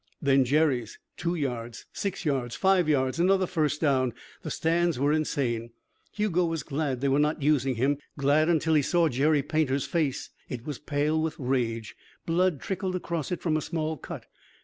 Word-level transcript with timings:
Then 0.19 0.45
Jerry's. 0.45 0.97
Two 1.15 1.35
yards. 1.35 1.85
Six 1.93 2.25
yards. 2.25 2.55
Five 2.55 2.89
yards. 2.89 3.19
Another 3.19 3.45
first 3.45 3.79
down. 3.81 4.15
The 4.41 4.49
stands 4.49 4.97
were 4.97 5.13
insane. 5.13 5.69
Hugo 6.11 6.43
was 6.45 6.63
glad 6.63 7.01
they 7.01 7.07
were 7.07 7.19
not 7.19 7.43
using 7.43 7.75
him 7.75 7.99
glad 8.17 8.49
until 8.49 8.73
he 8.73 8.81
saw 8.81 9.09
Jerry 9.09 9.43
Painter's 9.43 9.85
face. 9.85 10.31
It 10.49 10.65
was 10.65 10.79
pale 10.79 11.21
with 11.21 11.35
rage. 11.37 11.95
Blood 12.25 12.59
trickled 12.61 12.95
across 12.95 13.31
it 13.31 13.41
from 13.41 13.55
a 13.55 13.61
small 13.61 13.95
cut. 13.95 14.25